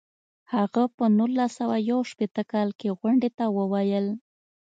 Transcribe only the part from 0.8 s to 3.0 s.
په نولس سوه یو شپیته کال کې